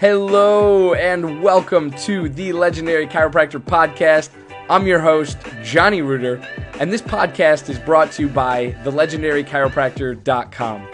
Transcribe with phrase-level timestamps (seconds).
[0.00, 4.30] Hello and welcome to the Legendary Chiropractor Podcast.
[4.70, 6.36] I'm your host, Johnny Reuter,
[6.80, 10.88] and this podcast is brought to you by thelegendarychiropractor.com,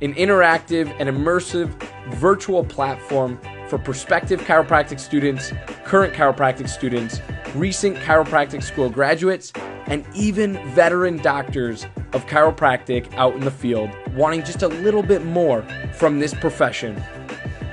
[0.00, 1.70] an interactive and immersive
[2.14, 3.36] virtual platform
[3.66, 5.52] for prospective chiropractic students,
[5.84, 7.20] current chiropractic students,
[7.56, 9.52] recent chiropractic school graduates,
[9.86, 11.82] and even veteran doctors
[12.12, 15.62] of chiropractic out in the field wanting just a little bit more
[15.94, 17.02] from this profession.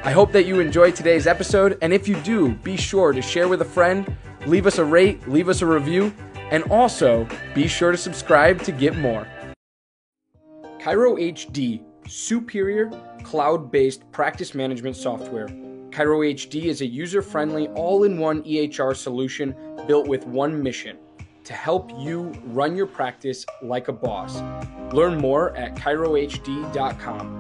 [0.02, 3.50] I hope that you enjoyed today's episode, and if you do, be sure to share
[3.50, 6.14] with a friend, leave us a rate, leave us a review,
[6.52, 9.28] and also be sure to subscribe to get more.
[10.80, 12.90] Chiro HD, superior
[13.24, 15.50] cloud based practice management software.
[15.90, 19.54] Chiro HD is a user friendly, all in one EHR solution
[19.86, 20.98] built with one mission
[21.44, 24.42] to help you run your practice like a boss.
[24.94, 27.39] Learn more at chirohd.com.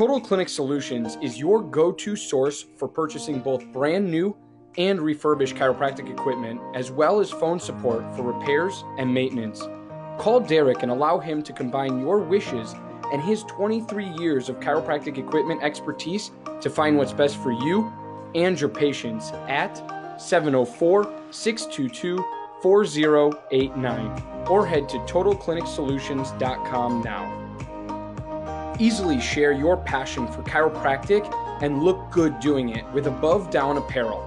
[0.01, 4.35] Total Clinic Solutions is your go to source for purchasing both brand new
[4.79, 9.61] and refurbished chiropractic equipment, as well as phone support for repairs and maintenance.
[10.17, 12.75] Call Derek and allow him to combine your wishes
[13.13, 16.31] and his 23 years of chiropractic equipment expertise
[16.63, 17.93] to find what's best for you
[18.35, 19.77] and your patients at
[20.19, 22.25] 704 622
[22.63, 27.40] 4089 or head to totalclinicsolutions.com now.
[28.81, 31.31] Easily share your passion for chiropractic
[31.61, 34.25] and look good doing it with Above Down Apparel,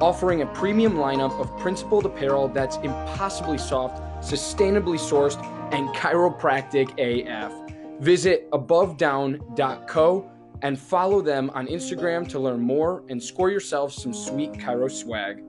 [0.00, 7.52] offering a premium lineup of principled apparel that's impossibly soft, sustainably sourced, and chiropractic AF.
[8.00, 10.30] Visit abovedown.co
[10.62, 15.42] and follow them on Instagram to learn more and score yourself some sweet chiro swag.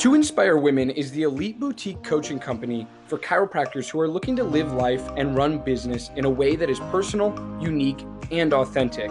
[0.00, 4.44] To Inspire Women is the elite boutique coaching company for chiropractors who are looking to
[4.44, 9.10] live life and run business in a way that is personal, unique, and authentic.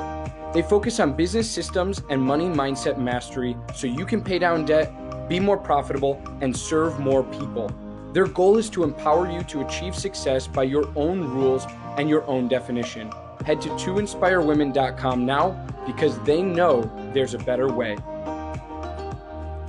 [0.54, 4.94] They focus on business systems and money mindset mastery so you can pay down debt,
[5.28, 7.72] be more profitable, and serve more people.
[8.14, 11.66] Their goal is to empower you to achieve success by your own rules
[11.98, 13.12] and your own definition.
[13.44, 17.98] Head to toinspirewomen.com now because they know there's a better way.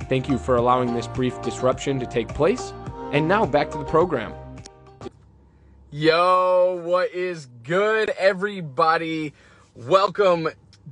[0.09, 2.73] Thank you for allowing this brief disruption to take place.
[3.11, 4.33] And now back to the program.
[5.91, 9.33] Yo, what is good, everybody?
[9.75, 10.49] Welcome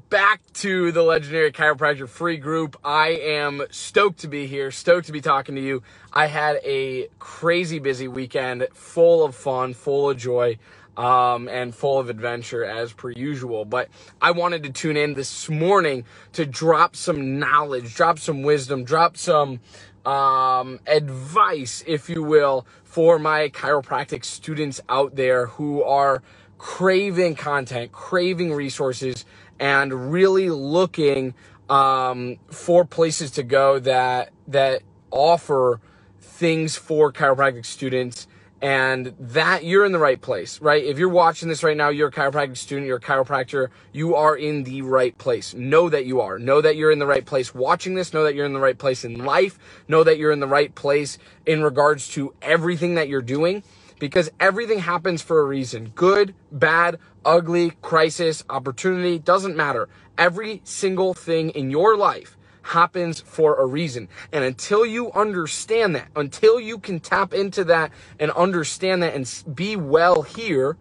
[0.10, 2.78] back to the Legendary Chiropractor Free Group.
[2.84, 5.82] I am stoked to be here, stoked to be talking to you.
[6.12, 10.58] I had a crazy busy weekend, full of fun, full of joy
[10.98, 13.66] um, and full of adventure as per usual.
[13.66, 13.90] But
[14.22, 19.18] I wanted to tune in this morning to drop some knowledge, drop some wisdom, drop
[19.18, 19.60] some
[20.06, 26.22] um, advice, if you will, for my chiropractic students out there who are
[26.58, 29.26] craving content, craving resources,
[29.60, 31.34] and really looking
[31.70, 35.80] um, for places to go that that offer
[36.22, 38.28] things for chiropractic students
[38.62, 40.84] and that you're in the right place, right?
[40.84, 44.36] If you're watching this right now, you're a chiropractic student, you're a chiropractor, you are
[44.36, 45.54] in the right place.
[45.54, 46.40] Know that you are.
[46.40, 48.14] Know that you're in the right place watching this.
[48.14, 49.60] Know that you're in the right place in life.
[49.88, 53.64] Know that you're in the right place in regards to everything that you're doing
[54.00, 55.92] because everything happens for a reason.
[55.96, 59.90] Good, bad, ugly, crisis, opportunity, doesn't matter.
[60.18, 62.35] Every single thing in your life
[62.66, 64.10] happens for a reason.
[64.32, 69.56] And until you understand that, until you can tap into that and understand that and
[69.56, 70.78] be well here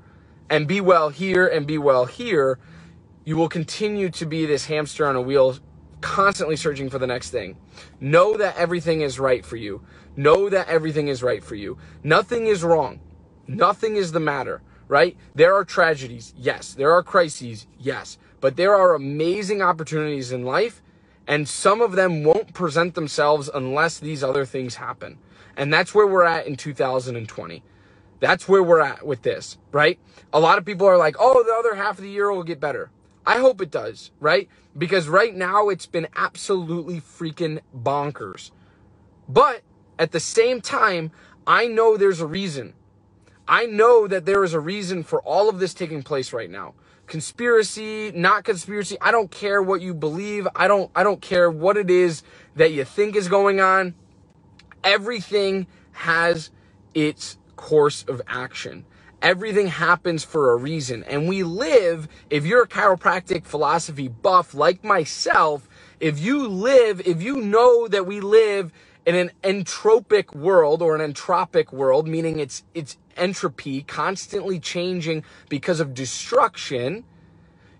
[0.48, 2.58] and be well here and be well here,
[3.25, 5.58] you will continue to be this hamster on a wheel
[6.00, 7.56] constantly searching for the next thing.
[8.00, 9.82] Know that everything is right for you.
[10.16, 11.76] Know that everything is right for you.
[12.02, 13.00] Nothing is wrong.
[13.46, 15.19] Nothing is the matter, right?
[15.34, 16.32] There are tragedies.
[16.36, 16.72] Yes.
[16.72, 17.66] There are crises.
[17.78, 18.16] Yes.
[18.40, 20.82] But there are amazing opportunities in life
[21.26, 25.19] and some of them won't present themselves unless these other things happen.
[25.56, 27.62] And that's where we're at in 2020.
[28.21, 29.99] That's where we're at with this, right?
[30.32, 32.61] A lot of people are like, oh, the other half of the year will get
[32.61, 32.91] better.
[33.26, 34.49] I hope it does, right?
[34.76, 38.50] Because right now it's been absolutely freaking bonkers.
[39.29, 39.62] But
[39.99, 41.11] at the same time,
[41.47, 42.75] I know there's a reason.
[43.47, 46.75] I know that there is a reason for all of this taking place right now.
[47.06, 50.49] Conspiracy, not conspiracy, I don't care what you believe.
[50.56, 52.23] I don't I don't care what it is
[52.56, 53.95] that you think is going on.
[54.85, 56.51] Everything has
[56.95, 58.87] its course of action.
[59.23, 61.05] Everything happens for a reason.
[61.05, 65.69] And we live, if you're a chiropractic philosophy buff like myself,
[66.01, 68.73] if you live, if you know that we live
[69.06, 75.81] in an entropic world or an entropic world, meaning it's it's entropy constantly changing because
[75.81, 77.05] of destruction,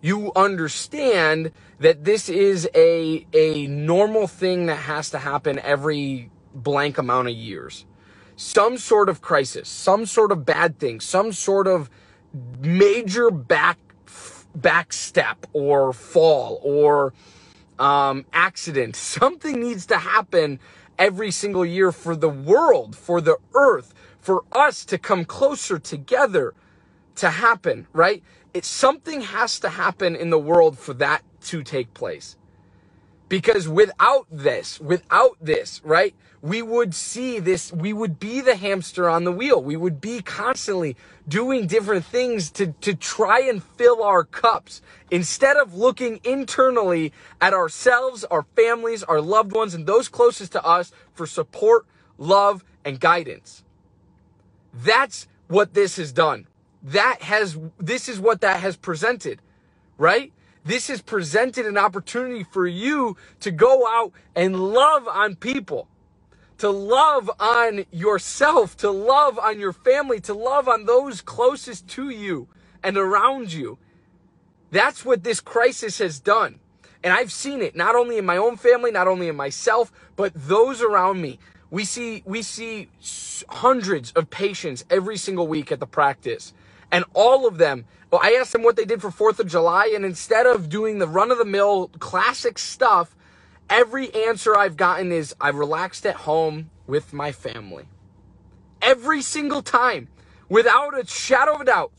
[0.03, 6.99] you understand that this is a a normal thing that has to happen every blank
[6.99, 7.87] amount of years.
[8.37, 11.91] Some sort of crisis, some sort of bad thing, some sort of
[12.61, 13.79] major back
[14.55, 17.12] back step or fall or
[17.79, 18.97] um, accident.
[19.21, 20.61] Something needs to happen
[20.99, 26.55] every single year for the world, for the earth, for us to come closer together
[27.17, 28.23] to happen, right?
[28.52, 32.37] It something has to happen in the world for that to take place.
[33.29, 39.09] Because without this, without this, right, we would see this, we would be the hamster
[39.09, 39.62] on the wheel.
[39.62, 40.94] We would be constantly
[41.26, 47.55] doing different things to, to try and fill our cups instead of looking internally at
[47.55, 51.87] ourselves, our families, our loved ones, and those closest to us for support,
[52.19, 53.65] love, and guidance.
[54.75, 56.47] That's what this has done.
[56.82, 59.41] That has, this is what that has presented,
[59.97, 60.31] right?
[60.64, 65.88] This has presented an opportunity for you to go out and love on people,
[66.58, 72.11] to love on yourself, to love on your family, to love on those closest to
[72.11, 72.49] you
[72.82, 73.78] and around you.
[74.70, 76.61] That's what this crisis has done.
[77.05, 80.32] And I've seen it not only in my own family, not only in myself, but
[80.34, 81.38] those around me.
[81.70, 82.88] We see we see
[83.49, 86.55] hundreds of patients every single week at the practice.
[86.92, 89.90] And all of them well, I asked them what they did for 4th of July,
[89.92, 93.16] and instead of doing the run of the mill classic stuff,
[93.69, 97.88] every answer I've gotten is I relaxed at home with my family.
[98.81, 100.06] Every single time,
[100.48, 101.90] without a shadow of a doubt,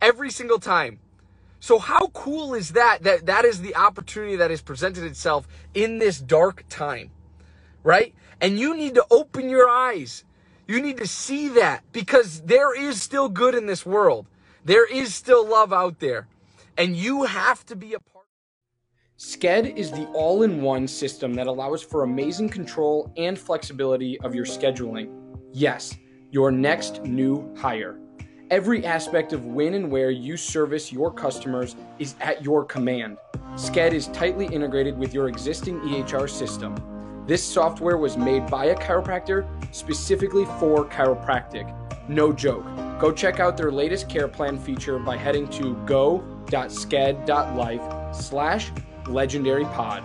[0.00, 0.98] every single time.
[1.60, 3.02] So how cool is that?
[3.02, 7.10] That that is the opportunity that has presented itself in this dark time,
[7.82, 8.14] right?
[8.40, 10.24] And you need to open your eyes.
[10.70, 14.26] You need to see that because there is still good in this world.
[14.64, 16.28] There is still love out there,
[16.78, 18.26] and you have to be a part.
[19.18, 24.32] Sked is the all in one system that allows for amazing control and flexibility of
[24.32, 25.10] your scheduling.
[25.52, 25.98] Yes,
[26.30, 27.98] your next new hire.
[28.52, 33.16] Every aspect of when and where you service your customers is at your command.
[33.54, 36.76] Sked is tightly integrated with your existing EHR system.
[37.30, 41.72] This software was made by a chiropractor specifically for chiropractic.
[42.08, 42.64] No joke.
[42.98, 46.56] Go check out their latest care plan feature by heading to go.sked.life
[48.16, 48.72] slash
[49.06, 50.02] legendary pod.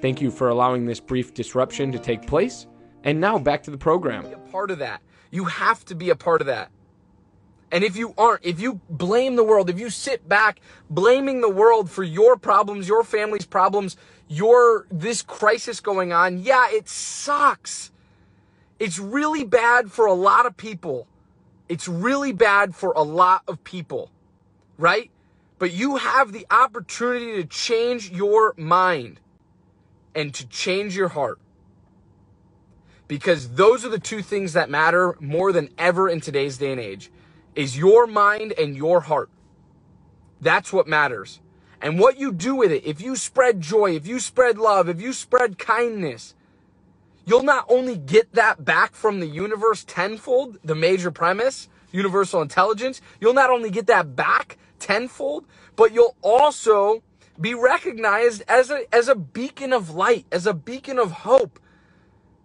[0.01, 2.67] Thank you for allowing this brief disruption to take place.
[3.03, 4.23] And now back to the program.
[4.23, 5.01] Be a part of that.
[5.31, 6.71] You have to be a part of that.
[7.71, 11.49] And if you aren't, if you blame the world, if you sit back blaming the
[11.49, 13.95] world for your problems, your family's problems,
[14.27, 17.91] your this crisis going on, yeah, it sucks.
[18.79, 21.07] It's really bad for a lot of people.
[21.67, 24.09] It's really bad for a lot of people,
[24.77, 25.11] right?
[25.59, 29.19] But you have the opportunity to change your mind
[30.15, 31.39] and to change your heart.
[33.07, 36.79] Because those are the two things that matter more than ever in today's day and
[36.79, 37.11] age
[37.55, 39.29] is your mind and your heart.
[40.39, 41.41] That's what matters.
[41.81, 45.01] And what you do with it, if you spread joy, if you spread love, if
[45.01, 46.35] you spread kindness,
[47.29, 53.01] you'll not only get that back from the universe tenfold, the major premise, universal intelligence,
[53.21, 55.45] you'll not only get that back tenfold,
[55.75, 57.03] but you'll also
[57.39, 61.59] be recognized as a, as a beacon of light, as a beacon of hope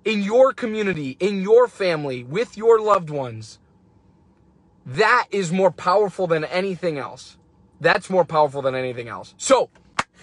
[0.04, 3.58] in your community, in your family, with your loved ones.
[4.86, 7.38] That is more powerful than anything else.
[7.80, 9.34] That's more powerful than anything else.
[9.38, 9.70] So,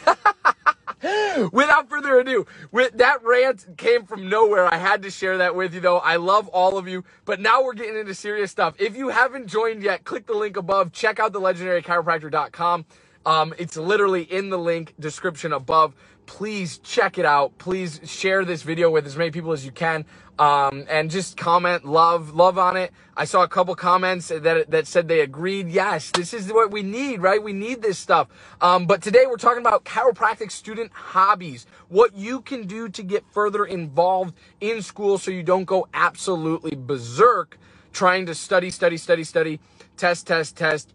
[1.52, 4.72] Without further ado, with, that rant came from nowhere.
[4.72, 5.98] I had to share that with you though.
[5.98, 8.76] I love all of you, but now we're getting into serious stuff.
[8.78, 10.92] If you haven't joined yet, click the link above.
[10.92, 12.86] Check out the legendarychiropractor.com.
[13.26, 15.96] Um, it's literally in the link description above.
[16.26, 17.58] Please check it out.
[17.58, 20.06] Please share this video with as many people as you can.
[20.40, 22.92] Um, and just comment love, love on it.
[23.16, 25.70] I saw a couple comments that, that said they agreed.
[25.70, 27.42] Yes, this is what we need, right?
[27.42, 28.28] We need this stuff.
[28.60, 33.24] Um, but today we're talking about chiropractic student hobbies, what you can do to get
[33.32, 37.60] further involved in school so you don't go absolutely berserk
[37.94, 39.60] trying to study, study, study, study,
[39.98, 40.94] test, test, test,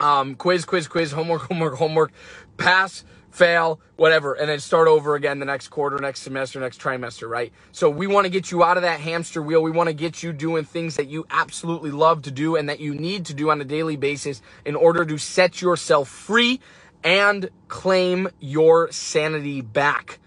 [0.00, 2.12] um, quiz, quiz, quiz, homework, homework, homework,
[2.56, 3.04] pass,
[3.38, 7.52] fail, whatever, and then start over again the next quarter, next semester, next trimester, right?
[7.70, 9.62] So we want to get you out of that hamster wheel.
[9.62, 12.80] We want to get you doing things that you absolutely love to do and that
[12.80, 16.60] you need to do on a daily basis in order to set yourself free
[17.04, 20.18] and claim your sanity back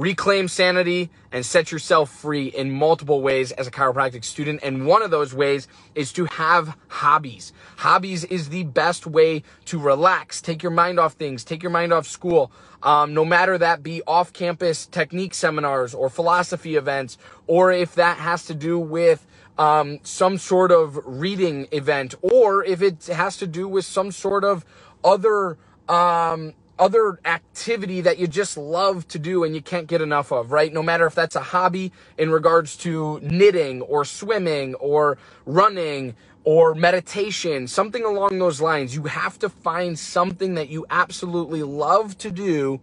[0.00, 4.58] reclaim sanity and set yourself free in multiple ways as a chiropractic student.
[4.62, 7.52] And one of those ways is to have hobbies.
[7.76, 11.92] Hobbies is the best way to relax, take your mind off things, take your mind
[11.92, 12.50] off school.
[12.82, 18.16] Um, no matter that be off campus technique seminars or philosophy events, or if that
[18.16, 19.26] has to do with
[19.58, 24.44] um, some sort of reading event, or if it has to do with some sort
[24.44, 24.64] of
[25.04, 25.58] other
[25.90, 30.50] um, other activity that you just love to do and you can't get enough of,
[30.52, 30.72] right?
[30.72, 36.74] No matter if that's a hobby in regards to knitting or swimming or running or
[36.74, 38.96] meditation, something along those lines.
[38.96, 42.80] You have to find something that you absolutely love to do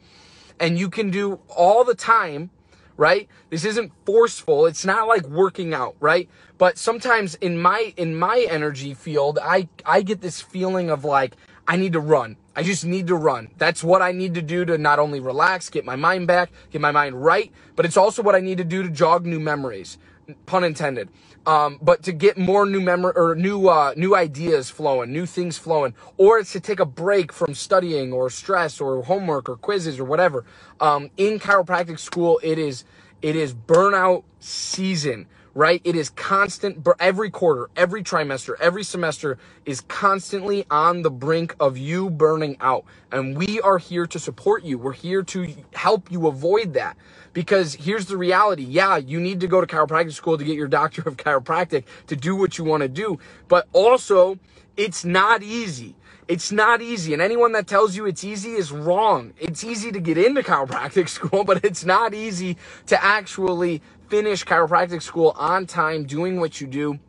[0.59, 2.51] and you can do all the time,
[2.97, 3.27] right?
[3.49, 4.67] This isn't forceful.
[4.67, 6.29] It's not like working out, right?
[6.57, 11.35] But sometimes in my in my energy field, I I get this feeling of like
[11.67, 12.37] I need to run.
[12.55, 13.49] I just need to run.
[13.57, 16.81] That's what I need to do to not only relax, get my mind back, get
[16.81, 19.97] my mind right, but it's also what I need to do to jog new memories,
[20.45, 21.09] pun intended.
[21.45, 25.57] Um, but to get more new memory or new uh, new ideas flowing, new things
[25.57, 29.99] flowing, or it's to take a break from studying or stress or homework or quizzes
[29.99, 30.43] or whatever.
[30.81, 32.83] Um, in chiropractic school, it is
[33.21, 35.81] it is burnout season right?
[35.83, 41.79] It is constant, every quarter, every trimester, every semester is constantly on the brink of
[41.79, 42.85] you burning out.
[43.11, 44.77] And we are here to support you.
[44.77, 46.95] We're here to help you avoid that.
[47.33, 48.65] Because here's the reality.
[48.65, 52.15] Yeah, you need to go to chiropractic school to get your doctor of chiropractic to
[52.15, 53.17] do what you want to do.
[53.47, 54.37] But also,
[54.77, 55.95] it's not easy.
[56.27, 57.13] It's not easy.
[57.13, 59.33] And anyone that tells you it's easy is wrong.
[59.39, 65.01] It's easy to get into chiropractic school, but it's not easy to actually finish chiropractic
[65.01, 66.99] school on time, doing what you do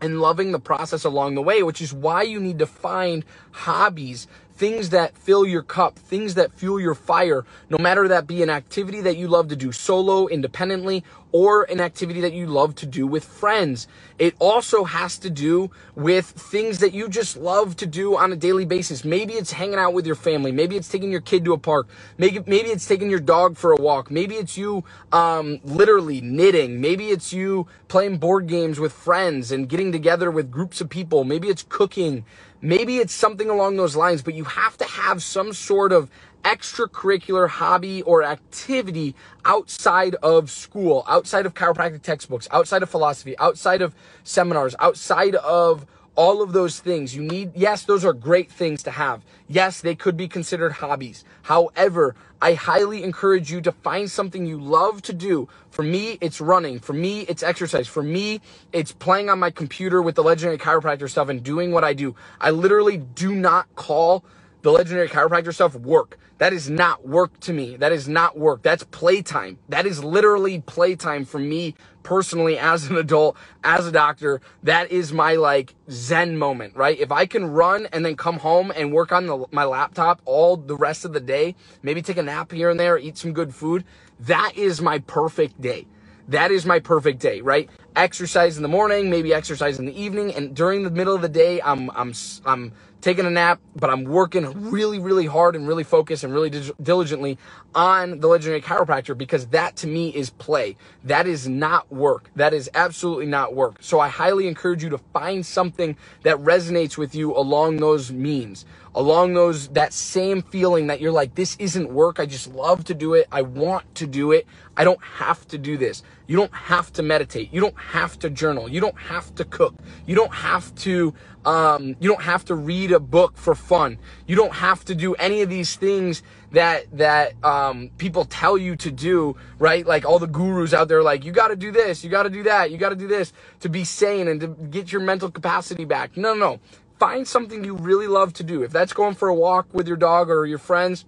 [0.00, 4.26] and loving the process along the way, which is why you need to find hobbies
[4.58, 8.50] things that fill your cup, things that fuel your fire, no matter that be an
[8.50, 12.86] activity that you love to do solo, independently, or an activity that you love to
[12.86, 13.86] do with friends.
[14.18, 18.36] It also has to do with things that you just love to do on a
[18.36, 19.04] daily basis.
[19.04, 20.50] Maybe it's hanging out with your family.
[20.50, 21.86] Maybe it's taking your kid to a park.
[22.16, 24.10] Maybe, maybe it's taking your dog for a walk.
[24.10, 26.80] Maybe it's you, um, literally knitting.
[26.80, 31.24] Maybe it's you playing board games with friends and getting together with groups of people.
[31.24, 32.24] Maybe it's cooking.
[32.60, 36.10] Maybe it's something along those lines, but you have to have some sort of
[36.44, 43.82] extracurricular hobby or activity outside of school, outside of chiropractic textbooks, outside of philosophy, outside
[43.82, 45.86] of seminars, outside of
[46.18, 47.14] all of those things.
[47.16, 49.24] You need, yes, those are great things to have.
[49.48, 51.24] Yes, they could be considered hobbies.
[51.44, 55.48] However, I highly encourage you to find something you love to do.
[55.70, 56.80] For me, it's running.
[56.80, 57.86] For me, it's exercise.
[57.88, 61.84] For me, it's playing on my computer with the legendary chiropractor stuff and doing what
[61.84, 62.16] I do.
[62.40, 64.24] I literally do not call
[64.62, 66.18] the legendary chiropractor stuff work.
[66.38, 67.76] That is not work to me.
[67.76, 68.62] That is not work.
[68.62, 69.58] That's playtime.
[69.70, 71.76] That is literally playtime for me
[72.08, 74.40] personally as an adult, as a doctor.
[74.62, 76.98] That is my like zen moment, right?
[76.98, 80.56] If I can run and then come home and work on the, my laptop all
[80.56, 83.54] the rest of the day, maybe take a nap here and there, eat some good
[83.54, 83.84] food,
[84.20, 85.86] that is my perfect day.
[86.28, 87.68] That is my perfect day, right?
[87.94, 91.28] Exercise in the morning, maybe exercise in the evening, and during the middle of the
[91.28, 92.14] day, I'm I'm
[92.46, 96.50] I'm taking a nap, but I'm working really, really hard and really focused and really
[96.82, 97.38] diligently
[97.74, 100.76] on the legendary chiropractor because that to me is play.
[101.04, 102.30] That is not work.
[102.36, 103.76] That is absolutely not work.
[103.80, 108.64] So I highly encourage you to find something that resonates with you along those means,
[108.94, 112.18] along those, that same feeling that you're like, this isn't work.
[112.18, 113.28] I just love to do it.
[113.30, 114.46] I want to do it.
[114.76, 116.02] I don't have to do this.
[116.26, 117.52] You don't have to meditate.
[117.52, 118.68] You don't have to journal.
[118.68, 119.74] You don't have to cook.
[120.06, 121.14] You don't have to,
[121.48, 123.96] um, you don't have to read a book for fun.
[124.26, 128.76] You don't have to do any of these things that that um, people tell you
[128.76, 129.86] to do, right?
[129.86, 132.30] Like all the gurus out there, like you got to do this, you got to
[132.30, 135.30] do that, you got to do this to be sane and to get your mental
[135.30, 136.18] capacity back.
[136.18, 136.60] No, no, no.
[136.98, 138.62] Find something you really love to do.
[138.62, 141.06] If that's going for a walk with your dog or your friends,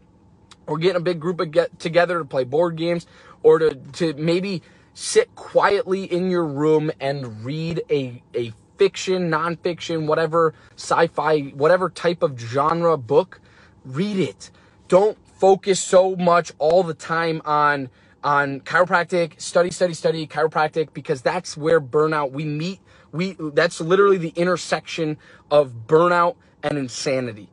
[0.66, 3.06] or getting a big group of get together to play board games,
[3.42, 4.62] or to to maybe
[4.94, 12.22] sit quietly in your room and read a a fiction, nonfiction, whatever sci-fi, whatever type
[12.22, 13.38] of genre book,
[13.84, 14.50] read it.
[14.88, 17.90] Don't focus so much all the time on
[18.25, 22.80] on chiropractic, study, study, study, chiropractic, because that's where burnout we meet.
[23.12, 25.18] We that's literally the intersection
[25.50, 27.50] of burnout and insanity.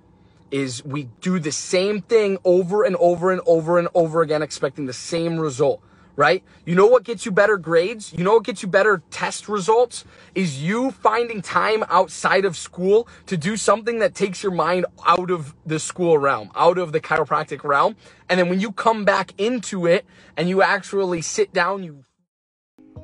[0.49, 4.85] Is we do the same thing over and over and over and over again, expecting
[4.85, 5.81] the same result
[6.17, 6.43] right?
[6.65, 8.11] You know what gets you better grades?
[8.11, 10.03] You know what gets you better test results?
[10.35, 15.31] Is you finding time outside of school to do something that takes your mind out
[15.31, 17.95] of the school realm, out of the chiropractic realm.
[18.29, 20.05] And then when you come back into it
[20.35, 22.03] and you actually sit down, you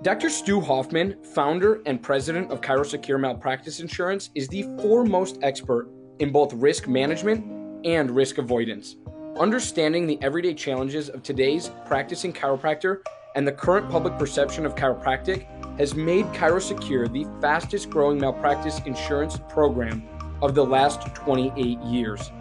[0.01, 0.29] Dr.
[0.29, 5.87] Stu Hoffman, founder and president of ChiroSecure Malpractice Insurance, is the foremost expert
[6.19, 7.45] in both risk management
[7.85, 8.97] and risk avoidance.
[9.39, 12.99] Understanding the everyday challenges of today's practicing chiropractor
[13.35, 15.47] and the current public perception of chiropractic
[15.79, 20.07] has made ChiroSecure the fastest growing malpractice insurance program
[20.43, 22.31] of the last 28 years.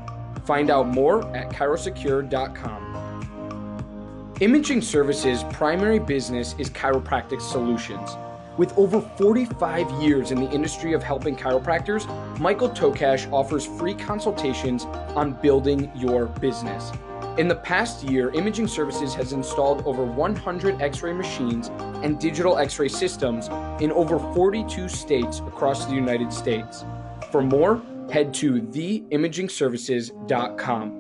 [0.45, 4.35] Find out more at chirosecure.com.
[4.41, 8.19] Imaging Services' primary business is chiropractic solutions.
[8.59, 12.07] With over 45 years in the industry of helping chiropractors,
[12.39, 14.85] Michael Tokash offers free consultations
[15.17, 16.93] on building your business.
[17.39, 21.71] In the past year, Imaging Services has installed over 100 x ray machines
[22.03, 23.49] and digital x ray systems
[23.81, 26.85] in over 42 states across the United States.
[27.31, 27.81] For more,
[28.11, 30.99] head to theimagingservices.com.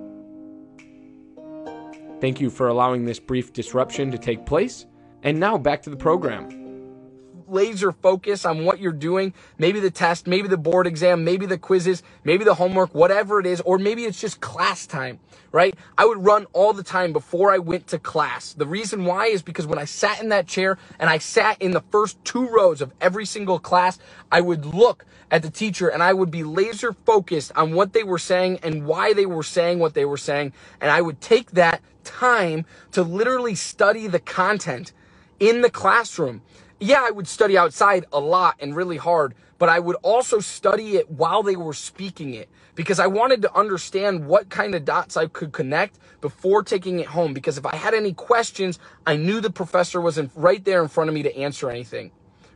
[2.19, 4.87] Thank you for allowing this brief disruption to take place.
[5.25, 6.62] And now back to the program
[7.53, 11.59] laser focus on what you're doing, maybe the test, maybe the board exam, maybe the
[11.59, 15.21] quizzes, maybe the homework, whatever it is, or maybe it's just class time,
[15.53, 15.75] right?
[15.97, 18.53] I would run all the time before I went to class.
[18.55, 21.73] The reason why is because when I sat in that chair and I sat in
[21.73, 23.99] the first two rows of every single class,
[24.31, 28.05] I would look at the teacher and I would be laser focused on what they
[28.05, 30.53] were saying and why they were saying what they were saying.
[30.81, 34.93] And I would take that time to literally study the content
[35.41, 36.43] in the classroom
[36.83, 40.97] yeah, I would study outside a lot and really hard, but I would also study
[40.97, 45.17] it while they were speaking it because I wanted to understand what kind of dots
[45.17, 47.35] I could connect before taking it home.
[47.35, 50.89] Because if I had any questions, I knew the professor was in, right there in
[50.89, 52.11] front of me to answer anything.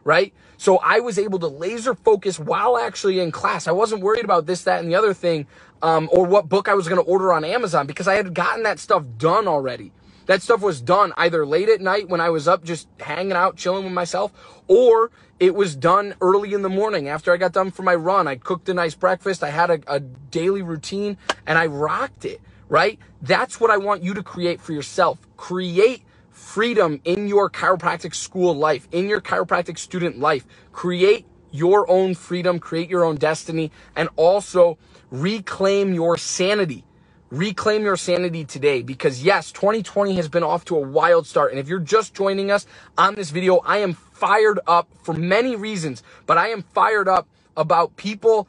[0.05, 0.35] Right?
[0.57, 3.69] So I was able to laser focus while actually in class.
[3.69, 5.47] I wasn't worried about this, that, and the other thing,
[5.83, 8.65] um, or what book I was going to order on Amazon because I had gotten
[8.65, 9.93] that stuff done already.
[10.27, 13.57] That stuff was done either late at night when I was up just hanging out,
[13.57, 14.33] chilling with myself,
[14.67, 18.27] or it was done early in the morning after I got done for my run.
[18.27, 19.45] I cooked a nice breakfast.
[19.45, 22.99] I had a, a daily routine and I rocked it, right?
[23.23, 25.19] That's what I want you to create for yourself.
[25.37, 30.45] Create freedom in your chiropractic school life, in your chiropractic student life.
[30.73, 34.77] Create your own freedom, create your own destiny, and also
[35.11, 36.85] reclaim your sanity
[37.31, 41.51] reclaim your sanity today because yes, 2020 has been off to a wild start.
[41.51, 45.57] And if you're just joining us on this video, I am fired up for many
[45.57, 48.49] reasons, but I am fired up about people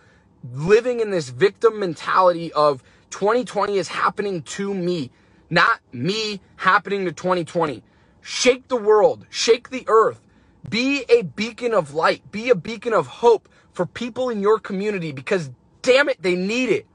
[0.53, 5.11] living in this victim mentality of 2020 is happening to me,
[5.49, 7.83] not me happening to 2020.
[8.21, 10.21] Shake the world, shake the earth.
[10.69, 15.11] Be a beacon of light, be a beacon of hope for people in your community
[15.13, 15.49] because
[15.81, 16.85] damn it, they need it.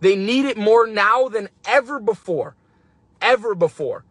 [0.00, 2.56] They need it more now than ever before.
[3.20, 4.04] Ever before.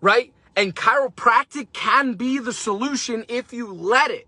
[0.00, 0.32] Right?
[0.56, 4.26] And chiropractic can be the solution if you let it.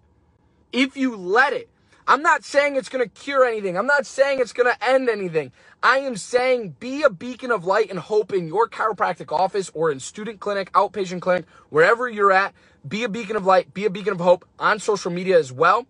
[0.72, 1.70] If you let it.
[2.06, 3.76] I'm not saying it's going to cure anything.
[3.76, 5.52] I'm not saying it's going to end anything.
[5.82, 9.90] I am saying be a beacon of light and hope in your chiropractic office or
[9.90, 12.54] in student clinic, outpatient clinic, wherever you're at.
[12.86, 15.86] Be a beacon of light, be a beacon of hope on social media as well.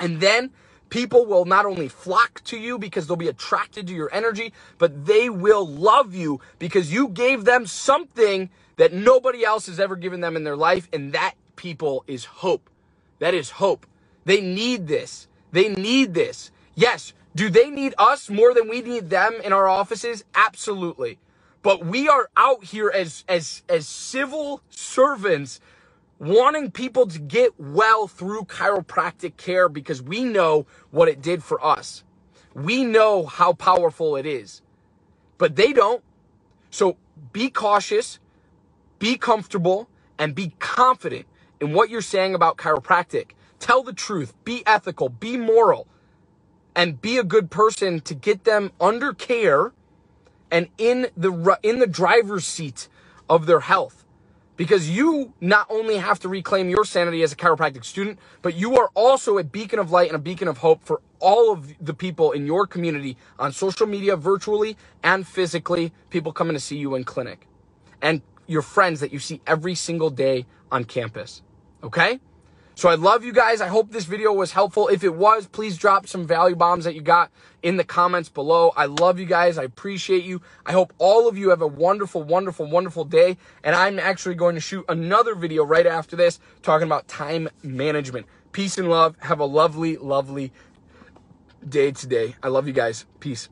[0.00, 0.50] And then
[0.88, 5.06] People will not only flock to you because they'll be attracted to your energy, but
[5.06, 10.20] they will love you because you gave them something that nobody else has ever given
[10.20, 10.88] them in their life.
[10.92, 12.70] And that people is hope.
[13.18, 13.86] That is hope.
[14.24, 15.26] They need this.
[15.52, 16.50] They need this.
[16.74, 17.12] Yes.
[17.34, 20.24] Do they need us more than we need them in our offices?
[20.34, 21.18] Absolutely.
[21.62, 25.60] But we are out here as, as, as civil servants
[26.18, 31.64] wanting people to get well through chiropractic care because we know what it did for
[31.64, 32.04] us.
[32.54, 34.62] We know how powerful it is,
[35.38, 36.02] but they don't.
[36.70, 36.96] So
[37.32, 38.18] be cautious,
[38.98, 41.26] be comfortable, and be confident
[41.60, 43.32] in what you're saying about chiropractic.
[43.58, 45.86] Tell the truth, be ethical, be moral,
[46.74, 49.72] and be a good person to get them under care
[50.50, 52.88] and in the in the driver's seat
[53.28, 54.05] of their health.
[54.56, 58.76] Because you not only have to reclaim your sanity as a chiropractic student, but you
[58.76, 61.94] are also a beacon of light and a beacon of hope for all of the
[61.94, 66.94] people in your community on social media, virtually and physically, people coming to see you
[66.94, 67.46] in clinic.
[68.00, 71.42] And your friends that you see every single day on campus.
[71.82, 72.20] Okay?
[72.76, 73.62] So I love you guys.
[73.62, 74.88] I hope this video was helpful.
[74.88, 77.30] If it was, please drop some value bombs that you got
[77.62, 78.70] in the comments below.
[78.76, 79.56] I love you guys.
[79.56, 80.42] I appreciate you.
[80.66, 83.38] I hope all of you have a wonderful, wonderful, wonderful day.
[83.64, 88.26] And I'm actually going to shoot another video right after this talking about time management.
[88.52, 89.16] Peace and love.
[89.20, 90.52] Have a lovely, lovely
[91.66, 92.36] day today.
[92.42, 93.06] I love you guys.
[93.20, 93.48] Peace.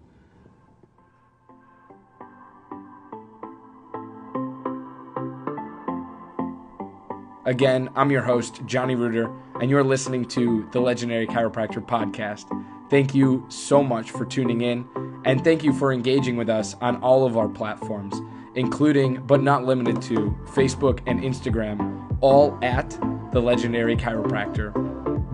[7.46, 9.30] Again, I'm your host, Johnny Reuter,
[9.60, 12.46] and you're listening to the Legendary Chiropractor Podcast.
[12.88, 14.88] Thank you so much for tuning in,
[15.26, 18.18] and thank you for engaging with us on all of our platforms,
[18.54, 22.98] including but not limited to Facebook and Instagram, all at
[23.32, 24.72] the Legendary Chiropractor.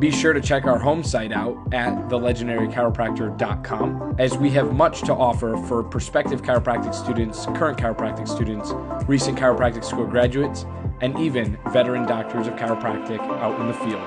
[0.01, 5.15] Be sure to check our home site out at thelegendarychiropractor.com as we have much to
[5.15, 8.73] offer for prospective chiropractic students, current chiropractic students,
[9.07, 10.65] recent chiropractic school graduates,
[11.01, 14.03] and even veteran doctors of chiropractic out in the field.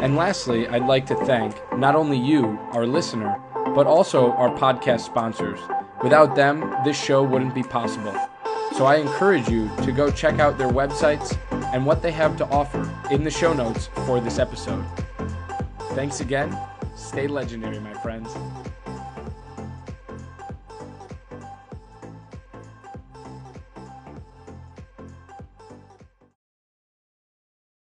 [0.00, 3.40] And lastly, I'd like to thank not only you, our listener,
[3.74, 5.58] but also our podcast sponsors.
[6.02, 8.14] Without them, this show wouldn't be possible.
[8.76, 11.38] So I encourage you to go check out their websites
[11.72, 14.84] and what they have to offer in the show notes for this episode.
[15.92, 16.56] Thanks again.
[16.94, 18.34] Stay legendary, my friends.